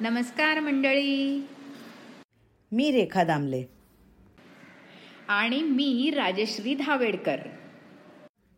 नमस्कार 0.00 0.60
मंडळी. 0.60 1.46
मी 2.72 2.90
रेखा 2.90 3.24
दामले. 3.24 3.64
आणि 5.28 5.62
मी 5.62 6.10
राजश्री 6.10 6.74
धावेडकर. 6.74 7.36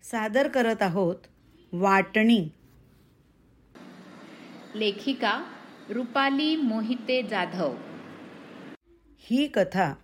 सादर 0.03 0.49
करत 0.49 0.83
आहोत 0.83 1.17
वाटणी. 1.73 2.49
लेखिका 4.75 5.45
रुपाली 5.91 6.57
मोहिते 6.57 7.23
जाधव. 7.23 7.77
ही 9.19 9.47
कथा 9.47 9.95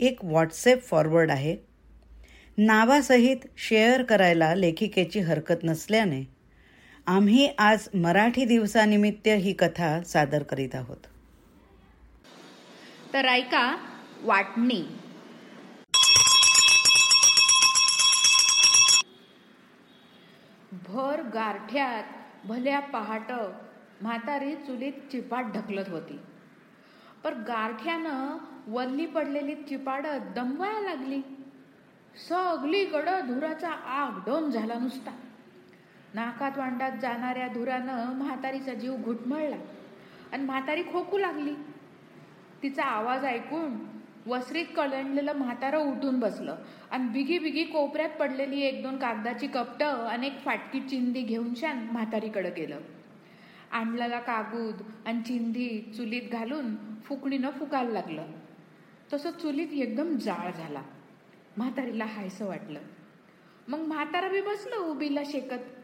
एक 0.00 0.24
व्हॉट्सॲप 0.24 0.82
फॉरवर्ड 0.82 1.30
आहे. 1.30 1.56
नावासहित 2.58 3.36
शेअर 3.56 4.02
करायला 4.02 4.54
लेखिकेची 4.54 5.20
हरकत 5.20 5.64
नसल्याने 5.64 6.39
आम्ही 7.06 7.54
आज 7.58 7.88
मराठी 7.94 8.44
दिवसानिमित्त 8.44 9.28
ही 9.28 9.52
कथा 9.52 10.02
सादर 10.02 10.42
करीत 10.42 10.74
आहोत. 10.74 10.96
तर 13.12 13.24
ऐका 13.24 13.76
वाटणी. 14.22 14.82
भर 20.72 21.22
गारठ्यात 21.34 22.04
भल्या 22.44 22.80
पहाट 22.80 23.32
म्हातारी 24.02 24.54
चुलीत 24.54 24.92
चिपाट 24.92 25.44
ढकलत 25.54 25.88
होती. 25.88 26.18
पण 27.24 27.34
गारठ्यानं 27.34 28.38
वल्ली 28.66 29.06
पडलेली 29.06 29.54
चिपाड 29.54 30.06
दमवायला 30.36 30.80
लागली. 30.80 31.22
सगळीकडं 32.28 33.20
धुराचा 33.26 33.70
आग 33.70 34.30
डोम 34.30 34.50
झाला 34.50 34.74
नुसता. 34.74 35.10
नाकात 36.14 36.58
वांडात 36.58 36.92
जाणाऱ्या 37.02 37.48
धुरानं 37.48 38.14
म्हातारीचा 38.14 38.74
जीव 38.74 38.96
घुटमळला. 38.96 39.56
आणि 40.32 40.44
म्हातारी 40.44 40.82
खोकू 40.82 41.18
लागली. 41.18 41.54
तिचा 42.62 42.84
आवाज 42.84 43.24
ऐकून 43.24 44.00
वसरीत 44.26 44.66
कलंडलेलं 44.76 45.32
म्हातारं 45.32 45.78
उठून 45.78 46.20
बसलं. 46.20 46.56
आणि 46.90 47.08
बिगी 47.08 47.38
बिगी 47.38 47.64
कोपऱ्यात 47.64 48.10
पडलेली 48.10 48.60
एक 48.60 48.82
दोन 48.82 48.96
कागदाची 48.96 49.46
कपटं 49.46 50.06
आणि 50.06 50.26
एक 50.26 50.38
फाटकी 50.38 50.80
चिंदी 50.80 51.22
घेऊन 51.22 51.54
शान 51.54 51.88
म्हातारीकडं 51.92 52.50
गेलं. 52.56 52.80
आणलेला 53.70 54.18
कागूद 54.18 54.82
आणि 55.06 55.20
चिंधी 55.22 55.92
चुलीत 55.96 56.22
घालून 56.32 56.76
फुकणीनं 57.04 57.50
फुकायला 57.50 57.90
लागलं. 57.90 58.24
तसं 59.12 59.30
चुलीत 59.30 59.68
एकदम 59.72 60.16
जाळ 60.16 60.50
झाला. 60.52 60.82
म्हातारीला 61.56 62.04
हायसं 62.04 62.46
वाटलं. 62.46 62.78
मग 63.68 63.78
म्हातारा 63.78 64.28
बी 64.28 64.40
बसलं 64.40 64.76
उभीला 64.76 65.20
शेकत. 65.26 65.79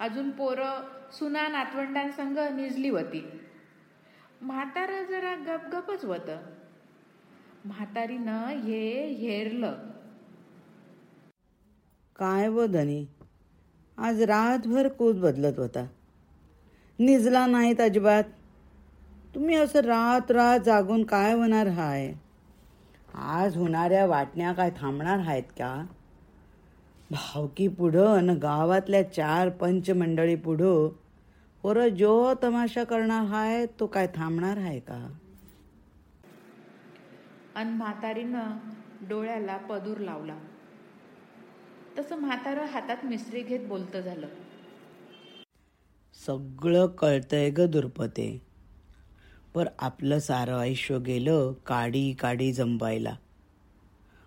अजून 0.00 0.30
पोरं 0.30 0.80
सुना 1.12 1.48
नातवंडांसंग 1.48 2.38
निजली 2.38 2.88
होती. 2.88 3.40
म्हातारं 4.42 5.04
जरा 5.04 5.34
गपगपच 5.34 6.04
होतं. 6.04 6.36
म्हातारीनं 7.64 8.46
हे 8.46 9.06
हेरलं. 9.06 9.74
काय 12.16 12.48
व 12.48 12.66
धनी? 12.66 13.06
आज 13.98 14.22
रातभर 14.22 14.88
कूद 14.88 15.16
बदलत 15.16 15.58
होता. 15.58 15.86
निजला 16.98 17.46
नाहीत 17.46 17.80
अजिबात. 17.80 18.24
तुम्ही 19.34 19.54
असं 19.54 19.80
रात 19.80 20.30
रात 20.30 20.60
जागून 20.60 21.04
काय 21.04 21.34
होणार 21.34 21.66
हाय? 21.66 22.12
आज 23.14 23.56
होणाऱ्या 23.56 24.06
वाटण्या 24.06 24.52
काय 24.52 24.70
थांबणार 24.76 25.18
आहेत 25.18 25.42
का? 25.42 25.86
भावकी 27.10 27.68
पुढं 27.68 28.16
अन 28.16 28.30
गावातल्या 28.30 29.12
चार 29.12 29.48
पंच 29.48 29.90
मंडळी 29.90 30.34
पुढं 30.34 30.88
पोरं 31.62 31.88
जो 31.88 32.34
तमाशा 32.42 32.84
करणार 32.84 33.24
हाय 33.24 33.66
तो 33.66 33.86
काय 33.86 34.06
थांबणार 34.14 34.56
आहे 34.56 34.80
का? 34.80 35.08
आणि 37.54 37.70
म्हातारीनं 37.70 38.56
डोळ्याला 39.08 39.56
पदूर 39.56 39.98
लावला. 39.98 40.38
तसं 41.98 42.16
म्हातारं 42.16 42.64
हातात 42.64 42.96
मिसरी 43.04 43.42
घेत 43.42 43.68
बोलतं 43.68 44.00
झालं. 44.00 44.26
सगळं 46.26 46.86
कळतंय 46.86 47.50
ग 47.50 47.60
दुर्पते. 47.60 48.42
पर 49.54 49.68
आपलं 49.78 50.18
सारं 50.18 50.58
आयुष्य 50.58 50.98
गेलं 50.98 51.52
काडी 51.66 52.12
काडी 52.12 52.52
जंपायला 52.52 53.16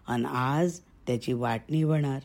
आणि 0.07 0.25
आज 0.25 0.79
त्याची 1.07 1.33
वाटणी 1.33 1.81
होणार 1.81 2.19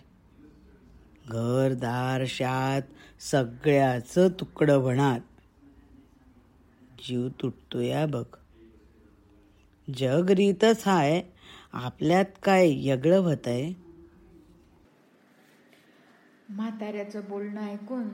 घरदार 1.28 2.24
शात 2.26 2.82
सगळ्याचं 3.22 4.28
तुकडं 4.40 4.74
होणार 4.74 5.20
जीव 7.08 7.28
तुटतोया 7.28 8.06
बघ. 8.06 8.24
जग 9.88 10.30
रीतच 10.30 10.82
हाय 10.86 11.22
आपल्यात 11.72 12.24
काय 12.42 12.88
यगळं 12.88 13.18
होतंय 13.18 13.72
म्हाताऱ्याचं 16.48 17.20
बोलणं 17.28 17.60
ऐकून 17.60 18.04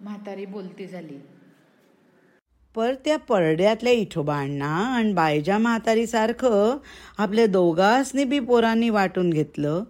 म्हातारी 0.00 0.46
बोलती 0.46 0.86
झाली. 0.86 1.18
पर 2.74 2.94
त्या 3.04 3.16
परड्यातल्या 3.18 3.92
इठोबांना 3.92 4.74
आणि 4.96 5.12
बायजा 5.12 5.58
म्हातारीसारखं 5.58 6.76
आपल्या 7.18 7.46
दोघांसनी 7.46 8.24
बी 8.24 8.40
पोरांनी 8.40 8.88
वाटून 8.90 9.30
घेतलं. 9.30 9.84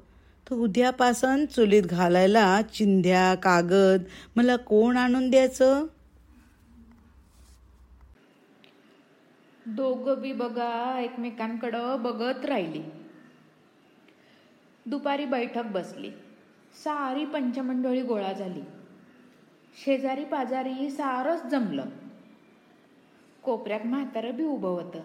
उद्यापासून 0.53 1.47
चुलीत 1.47 1.83
घालायला 1.83 2.63
चिंध्या 2.63 3.35
कागद 3.35 4.03
मला 4.37 4.57
कोण 4.57 4.97
आणून 4.97 5.31
द्यायचं? 5.31 5.87
दोघं 9.67 10.21
बी 10.21 10.33
बघा 10.33 11.01
एकमेकांकडं 11.01 12.03
बघत 12.03 12.45
राहिली. 12.45 12.83
दुपारी 14.87 15.25
बैठक 15.25 15.65
बसली. 15.65 16.11
सारी 16.75 17.25
पंचमंडळी 17.25 18.03
गोळा 18.03 18.33
झाली. 18.33 18.61
शेजारी 19.85 20.25
पाजारी 20.25 20.91
सारच 20.91 21.47
जमलं. 21.47 21.85
कोपऱ्यात 23.43 23.81
म्हातारं 23.85 24.37
बी 24.37 24.45
उभं 24.45 24.69
होतं. 24.69 25.01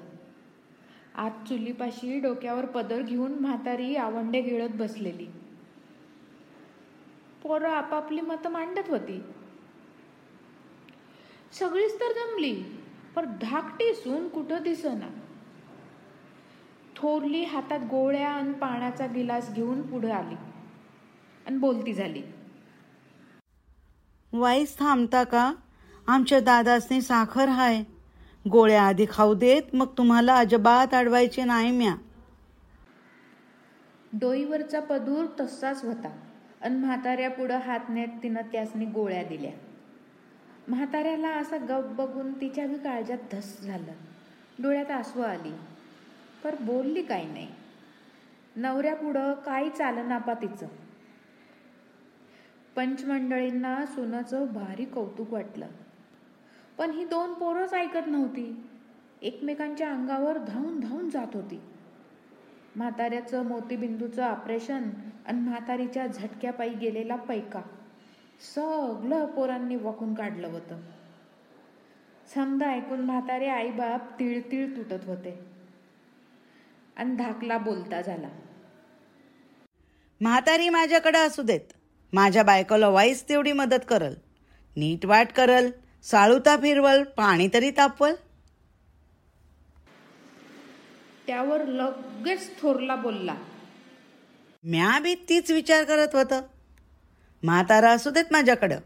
आत 1.16 1.32
चुलीपाशी 1.32 2.20
डोक्यावर 2.20 2.66
पदर 2.66 3.02
घेऊन 3.02 3.32
म्हातारी 3.32 3.96
आवंडे 3.96 4.42
गिळत 4.42 4.70
बसलेली. 4.70 5.28
पोरं 7.48 7.70
आपापली 7.70 8.22
मतं 8.22 8.50
मांडत 8.50 8.90
होती. 8.90 9.22
सगळीच 11.54 11.96
तर 11.96 12.12
जमली 12.14 12.54
पण 13.16 13.26
धाकटी 13.42 13.94
सून 13.94 14.28
कुठं 14.28 14.64
दिसना. 14.64 15.08
थोरली 16.96 17.44
हातात 17.44 17.80
गोळ्या 17.80 18.30
आणि 18.30 18.54
पाण्याचा 18.54 19.06
गिलास 19.06 19.54
घेऊन 19.54 19.82
पुढे 19.82 20.12
आली 20.12 20.36
आणि 21.46 21.58
बोलती 21.58 21.94
झाली. 21.94 22.22
वाईस 24.34 24.78
थांबता 24.80 25.24
का? 25.24 25.54
आमच्या 26.08 26.40
दादासनी 26.40 27.02
साखर 27.02 27.50
हाय. 27.50 27.84
गोळ्या 28.46 28.84
आधी 28.84 29.06
खाऊ 29.10 29.34
देत 29.34 29.76
मग 29.76 29.88
तुम्हाला 29.98 30.36
अजिबात 30.36 30.94
अडवायचे 30.94 31.44
नाही 31.44 31.72
म्या 31.72 31.96
डोईवरचा 34.14 34.80
पदूर 34.80 35.26
तसाच 35.40 35.84
होता. 35.86 36.10
आणि 36.62 36.76
म्हाताऱ्या 36.76 37.30
पुढं 37.30 37.58
हात 37.58 37.80
नेत 37.90 38.08
तिनं 38.24 38.42
त्यासनी 38.42 38.86
गोळ्या 38.86 39.24
दिल्या. 39.24 39.52
म्हाताऱ्याला 40.68 41.30
असा 41.30 41.58
गप 41.58 41.84
बघून 41.86 42.42
तिच्या 42.42 42.68
बी 42.68 42.76
काळजात 42.76 43.18
धस 43.32 43.62
झालं. 43.62 43.92
डोळ्यात 44.62 44.92
आसू 44.92 45.22
आली. 45.22 45.52
पर 46.44 46.56
बोलली 46.62 47.04
काही 47.04 47.32
नाही. 47.32 47.48
नवऱ्यापुढं 48.56 49.34
काही 49.34 49.70
चालनापा 49.70 50.34
तिचं. 50.34 50.68
पंचमंडळींना 52.76 53.86
सुनाचं 53.86 54.46
भारी 54.46 54.86
कौतुक 54.86 55.34
वाटलं. 55.34 55.68
पण 56.78 56.92
ही 56.92 57.06
दोन 57.06 57.34
पोरंच 57.34 57.74
ऐकत 57.74 58.08
नव्हती. 58.08 58.64
एकमेकांच्या 59.22 59.92
अंगावर 59.92 60.38
धावून 60.38 60.80
धावून 60.80 61.10
जात 61.10 61.28
होती. 61.34 61.62
म्हाताऱ्याचं 62.78 63.46
मोतीबिंदूचं 63.46 64.24
ऑपरेशन 64.24 64.84
आणि 65.28 65.40
म्हातारीच्या 65.40 66.08
झटक्यापायी 66.08 66.74
गेलेला 66.74 67.16
पैका. 67.16 67.62
सगळं 68.56 69.26
पोरांनी 69.26 69.76
वाकून 69.76 70.14
काढलं 70.14 70.48
होतं. 70.48 70.82
समजा 72.36 72.66
ऐकून 72.66 73.00
म्हातारे 73.00 73.48
आईबाप 73.48 74.20
तिळतिळ 74.20 74.78
तुटत 74.78 75.06
होते. 75.06 75.40
आणि 76.98 77.16
धाकला 77.16 77.58
बोलता 77.58 78.02
झाला. 78.02 78.30
म्हातारी 80.22 80.70
माझ्याकडे 80.70 81.18
असू 81.18 81.42
देत. 81.42 81.74
माझ्या 82.14 82.44
बायकोला 82.44 82.88
वाईस 82.88 83.30
तेवढी 83.30 83.52
मदत 83.52 83.86
करल. 83.88 84.14
नीट 84.76 85.06
वाट 85.06 85.28
करल. 85.36 85.70
साळुता 86.04 86.58
फिरवल. 86.58 87.04
पाणी 87.04 87.50
तरी 87.54 87.72
तापवल. 87.72 88.14
त्यावर 91.28 91.66
लगेच 91.66 92.62
थोरला 92.62 92.96
बोलला. 92.96 93.36
म्या 94.64 95.00
बी 95.00 95.16
तीच 95.16 95.52
विचार 95.52 95.84
करत 95.84 96.08
होतं. 96.14 96.42
म्हातारा 97.44 97.92
असू 97.92 98.10
देत 98.10 98.26
माझ्याकडं. 98.32 98.80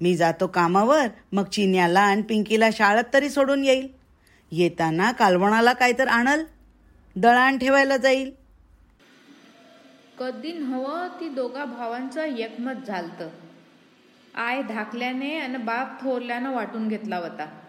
मी 0.00 0.16
जातो 0.16 0.46
कामावर 0.46 1.06
मग 1.32 1.44
चिन्याला 1.44 2.00
आणि 2.00 2.22
पिंकीला 2.22 2.68
शाळेत 2.72 3.04
तरी 3.14 3.30
सोडून 3.30 3.64
येईल. 3.64 3.88
येताना 4.52 5.12
कालवणाला 5.12 5.72
काय 5.72 5.92
तर 5.92 6.08
आणल 6.08 6.44
दळण 7.16 7.58
ठेवायला 7.58 7.96
जाईल. 7.96 8.32
कधी 10.18 10.52
हवं 10.52 11.08
ती 11.20 11.28
दोघा 11.28 11.64
भावांचं 11.64 12.22
एकमत 12.22 12.86
झालतं. 12.86 13.28
आय 14.34 14.62
धाकल्याने 14.62 15.38
आणि 15.38 15.56
बाप 15.56 16.02
थोरल्यानं 16.02 16.52
वाटून 16.52 16.88
घेतला 16.88 17.16
होता. 17.16 17.60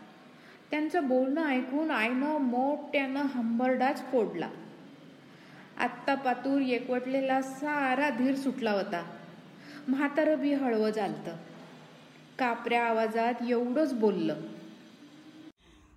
त्यांचं 0.73 1.07
बोलणं 1.07 1.45
ऐकून 1.45 1.91
आईनं 1.91 2.37
मोठ्यानं 2.37 3.21
हंबरडाच 3.21 4.03
फोडला. 4.11 4.49
आत्ता 5.77 6.15
पातूर 6.15 6.61
एकवटलेला 6.61 7.41
सारा 7.41 8.09
धीर 8.09 8.35
सुटला 8.35 8.71
होता. 8.71 9.03
म्हातारं 9.87 10.39
बी 10.39 10.53
हळवं 10.53 10.89
झालतं. 10.89 11.35
कापऱ्या 12.39 12.85
आवाजात 12.85 13.33
एवढंच 13.49 13.93
बोललं. 13.93 14.35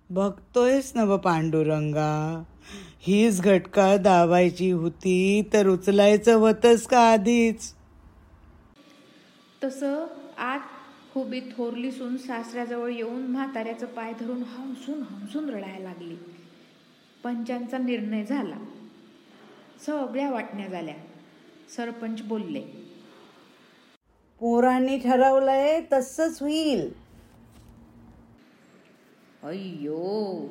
बघतोयस 0.09 0.91
ना 0.95 1.03
व 1.03 1.17
पांडुरंगा 1.17 2.43
हीच 2.99 3.41
घटका 3.41 3.97
दाबायची 3.97 4.71
होती 4.71 5.49
तर 5.53 5.67
उचलायचं 5.67 6.35
होतंच 6.35 6.87
का 6.87 6.99
आधीच? 6.99 7.73
तसं 9.63 10.05
आत 10.37 10.59
हुबी 11.17 11.39
थोरली 11.39 11.91
सून 11.91 12.17
सासऱ्याजवळ 12.17 12.89
येऊन 12.89 13.21
म्हाताऱ्याचं 13.27 13.85
पाय 13.85 14.13
धरून 14.13 14.43
हमसून 14.43 15.01
हमसून 15.01 15.49
रडायला 15.49 15.83
लागली. 15.83 16.15
पंचांचा 17.23 17.77
निर्णय 17.77 18.23
झाला 18.25 18.57
सगळ्या 19.85 20.29
वाटण्या 20.31 20.67
झाल्या. 20.67 20.95
सरपंच 21.75 22.21
बोलले 22.21 22.61
पोरांनी 24.41 24.97
ठरवलंय 24.99 25.79
तसंच 25.93 26.41
होईल. 26.41 26.89
अय्यो 29.43 30.47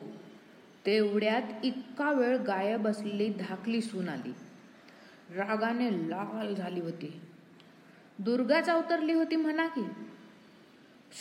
तेवढ्यात 0.87 1.65
इतका 1.65 2.11
वेळ 2.13 2.37
गायब 2.37 2.89
असलेली 2.89 3.29
धाकली 3.29 3.81
सून 3.83 4.09
आली. 4.09 4.33
रागाने 5.37 5.91
लाल 6.11 6.55
झाली 6.55 6.81
होती. 6.81 7.21
दुर्गाच 8.19 8.69
अवतरली 8.69 9.13
होती 9.13 9.37
म्हणा 9.37 9.67
की. 9.67 9.83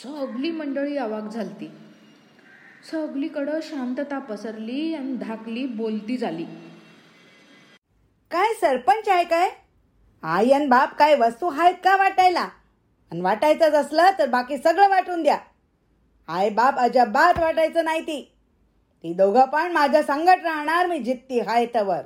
सगळी 0.02 0.50
मंडळी 0.50 0.96
अवाक 0.96 1.22
झालती. 1.22 1.70
सगळीकडं 2.90 3.60
शांतता 3.62 4.18
पसरली 4.18 4.94
आणि 4.94 5.16
धाकली 5.16 5.66
बोलती 5.66 6.16
झाली. 6.16 6.44
काय 8.30 8.54
सरपंच 8.60 9.08
आहे 9.08 9.24
काय? 9.24 9.50
आई 10.22 10.50
आणि 10.50 10.66
बाप 10.66 10.94
काय 10.98 11.14
वस्तू 11.14 11.50
आहेत 11.50 11.74
का 11.84 11.96
वाटायला? 11.96 12.48
आणि 13.10 13.20
वाटायचंच 13.20 13.74
असलं 13.74 14.10
तर 14.18 14.28
बाकी 14.28 14.58
सगळं 14.58 14.88
वाटून 14.88 15.22
द्या. 15.22 15.38
आई 16.28 16.50
बाप 16.50 16.78
अजाबात 16.78 17.38
वाटायचं 17.38 17.84
नाही 17.84 18.00
ती. 18.00 18.34
ती 19.02 19.12
दोघं 19.12 19.44
पण 19.44 19.72
माझ्या 19.72 20.02
संगट 20.02 20.44
राहणार 20.44 20.86
मी 20.86 20.98
जित्ती 20.98 21.40
हाय 21.40 21.66
तवर. 21.74 22.00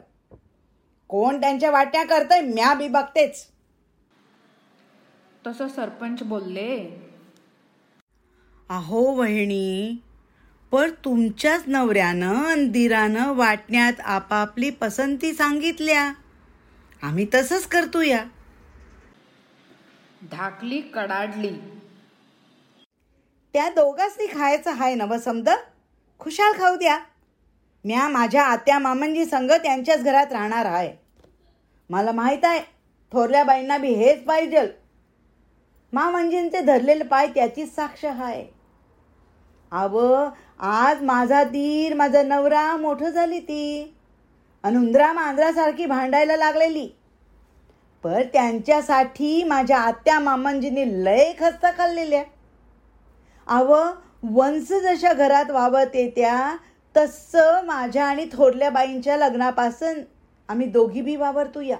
कोण 1.08 1.40
त्यांच्या 1.40 1.70
वाट्या 1.70 2.04
करतय 2.04 2.40
म्या 2.40 2.74
बी 2.74 2.88
बघतेच. 2.88 3.46
तसं 5.46 5.68
सरपंच 5.68 6.22
बोलले. 6.22 7.09
अहो 8.70 9.00
वहिनी 9.14 9.98
पर 10.72 10.90
तुमच्याच 11.04 11.62
नवऱ्यानं 11.66 12.34
आणि 12.46 12.64
दिरानं 12.70 13.32
वाटण्यात 13.36 14.00
आपापली 14.00 14.68
पसंती 14.70 15.32
सांगितल्या. 15.34 16.02
आम्ही 17.02 17.26
तसंच 17.34 17.66
करतो 17.66 18.02
या 18.02 18.22
धाकली 20.30 20.80
कडाडली. 20.94 21.50
त्या 23.54 23.68
दोघांनी 23.68 24.26
खायचं 24.32 24.70
हाय 24.70 24.94
नव 24.94 25.16
समद? 25.18 25.48
खुशाल 26.20 26.52
खाऊ 26.58 26.76
द्या. 26.76 26.98
म्या 27.84 28.08
माझ्या 28.08 28.42
आत्या 28.44 28.78
मामांजी 28.78 29.24
संग 29.24 29.50
त्यांच्याच 29.62 30.02
घरात 30.04 30.32
राहणार 30.32 30.66
आहे 30.66 30.92
मला 31.90 32.12
माहीत 32.12 32.44
आहे 32.44 32.60
थोरल्या 33.12 33.44
बाईंना 33.44 33.78
बी 33.78 33.92
हेच 33.94 34.24
पाहिजे 34.24 34.66
मामांजींचे 35.92 36.60
धरलेले 36.60 37.04
पाय 37.04 37.26
त्याचीच 37.34 37.74
साक्ष 37.74 38.04
आहे 38.04 38.44
आव 39.72 39.98
आज 40.60 41.02
माझा 41.02 41.42
दीर 41.44 41.94
माझा 41.94 42.22
नवरा 42.22 42.76
मोठं 42.76 43.10
झाली 43.10 43.38
ती. 43.40 43.94
आणि 44.64 44.76
उंदरा 44.76 45.12
मांजरासारखी 45.12 45.86
भांडायला 45.86 46.36
लागलेली. 46.36 46.86
पर 48.04 48.22
त्यांच्यासाठी 48.32 49.42
माझ्या 49.44 49.78
आत्या 49.78 50.18
मामांजींनी 50.20 50.84
लय 51.04 51.32
खस्त 51.40 51.66
खाल्लेल्या. 51.78 52.22
आव 53.48 53.72
वंश 54.32 54.72
जशा 54.82 55.12
घरात 55.12 55.50
वावत 55.50 55.94
येत्या 55.94 56.56
तसं 56.96 57.64
माझ्या 57.66 58.04
आणि 58.06 58.26
थोरल्या 58.32 58.70
बाईंच्या 58.70 59.16
लग्नापासून 59.16 60.00
आम्ही 60.48 60.66
दोघी 60.66 61.00
बी 61.00 61.16
वावरतो 61.16 61.60
या 61.60 61.76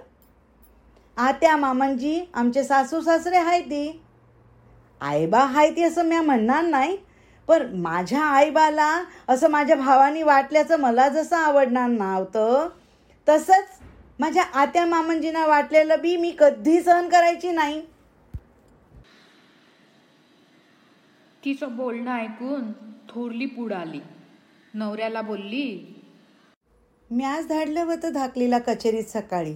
आत्या 1.16 1.56
मामांजी 1.56 2.20
आमचे 2.34 2.64
सासू 2.64 3.00
सासरे 3.00 3.36
आहेत 3.36 3.64
ती 3.64 4.00
आईबा 5.00 5.44
हाय 5.44 5.70
ती 5.70 5.82
असं 5.82 6.04
म्या 6.04 6.20
म्हणणार 6.22 6.64
नाही 6.64 6.96
पण 7.48 7.74
माझ्या 7.80 8.22
आईबाला 8.22 8.90
असं 9.28 9.50
माझ्या 9.50 9.76
भावानी 9.76 10.22
वाटल्याचं 10.22 10.80
मला 10.80 11.08
जसं 11.08 11.36
आवडणार 11.36 11.88
नव्हतं 11.88 12.68
तसंच 13.26 13.78
माझ्या 14.18 14.42
आत्या 14.54 14.84
मामांजींना 14.86 15.46
वाटलेलं 15.46 16.00
बी 16.02 16.16
मी 16.16 16.34
कधी 16.38 16.80
सहन 16.82 17.08
करायची 17.08 17.50
नाही. 17.52 17.80
तिचं 21.42 21.76
बोलणं 21.76 22.10
ऐकून 22.12 22.70
थोरली 23.08 23.46
पुढं 23.46 23.74
आली. 23.76 24.00
नवऱ्याला 24.74 25.20
बोलली 25.22 25.94
मी 27.10 27.24
आज 27.24 27.46
धाडलं 27.48 27.84
होतं 27.84 28.12
धाकलीला 28.12 28.58
कचेरीत 28.58 29.04
सकाळी. 29.04 29.54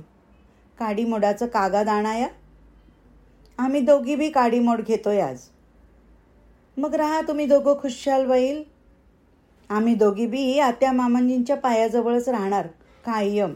काडीमोडाचं 0.78 1.46
कागद 1.46 1.88
आणाया 1.88 2.28
आम्ही 3.58 3.80
दोघी 3.80 4.16
बी 4.16 4.30
काडीमोड 4.30 4.80
घेतोय 4.80 5.20
आज. 5.20 5.48
मग 6.76 6.94
राहा 6.94 7.20
तुम्ही 7.20 7.46
दोघं 7.46 7.74
खुशाल 7.80 8.26
वैल 8.26 8.62
आम्ही 9.70 9.94
दोघी 9.94 10.26
बी 10.26 10.58
आत्या 10.58 10.92
मामांजींच्या 10.92 11.56
पायाजवळच 11.56 12.28
राहणार 12.28 12.66
कायम. 13.04 13.54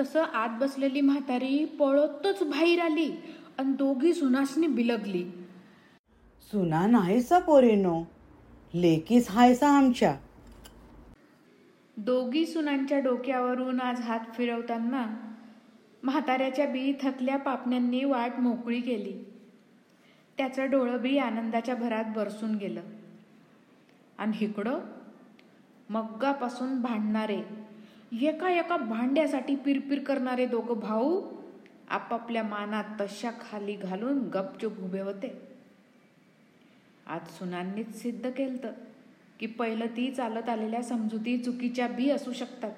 तसं 0.00 0.22
आत 0.22 0.58
बसलेली 0.60 1.00
म्हातारी 1.00 1.64
पळतच 1.64 2.42
बाहेर 2.42 2.80
आली 2.80 3.10
आणि 3.58 3.72
दोघी 3.72 4.12
सुनासनी 4.14 4.66
बिलगली. 4.66 5.24
सुना 6.52 6.86
नाहीसा 6.86 7.38
पोरीनो 7.38 8.02
लेकीच 8.74 9.30
हायसा 9.30 9.68
आमच्या. 9.68 10.14
दोघी 11.96 12.46
सुनांच्या 12.46 12.98
डोक्यावरून 12.98 13.80
आज 13.80 14.00
हात 14.00 14.34
फिरवताना 14.36 15.06
म्हाताऱ्याच्या 16.02 16.66
बी 16.66 16.92
थकल्या 17.02 17.36
पापण्यांनी 17.36 18.04
वाट 18.04 18.38
मोकळी 18.38 18.80
केली. 18.80 19.22
त्याचं 20.38 20.70
डोळं 20.70 21.02
बी 21.02 21.18
आनंदाच्या 21.18 21.74
भरात 21.74 22.04
बरसून 22.16 22.54
गेलं. 22.54 22.80
आणि 24.18 24.44
इकडं 24.44 24.80
मग्गापासून 25.90 26.82
भांडणारे 26.82 27.42
एका 28.22 28.50
एका 28.50 28.76
भांड्यासाठी 28.76 29.56
पिरपिर 29.56 29.98
करणारे 29.98 30.46
दोघं 30.46 30.78
भाऊ 30.78 31.36
आपापल्या 31.88 32.42
मानात 32.42 32.84
तशा 33.00 33.30
खाली 33.30 33.76
घालून 33.76 34.18
गपचूप 34.18 34.78
उभे 34.78 35.00
होते. 35.00 35.48
आज 37.06 37.28
सुनांनीच 37.28 38.02
सिद्ध 38.02 38.30
केलं 38.30 38.72
की 39.40 39.46
पहिलं 39.46 39.86
ती 39.86 40.10
चालत 40.10 40.48
आलेल्या 40.48 40.82
समजुती 40.82 41.38
चुकीच्या 41.38 41.88
बी 41.88 42.10
असू 42.10 42.32
शकतात. 42.32 42.72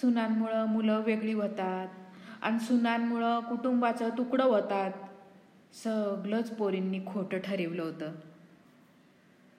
सुनांमुळं 0.00 0.66
मुलं 0.66 1.00
वेगळी 1.00 1.32
होतात 1.32 1.88
आणि 2.42 2.60
सुनांमुळं 2.60 3.40
कुटुंबाचं 3.40 4.08
तुकडं 4.08 4.44
होतात. 4.44 4.92
सगळंच 5.74 6.50
पोरींनी 6.50 6.98
खोटं 7.06 7.38
ठरवलं 7.38 7.82
होतं. 7.82 8.12